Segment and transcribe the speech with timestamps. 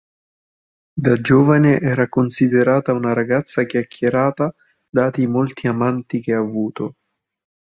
[0.99, 4.51] Da giovane era considerata una ragazza "chiacchierata"
[4.89, 6.95] dati i molti amanti che ha avuto.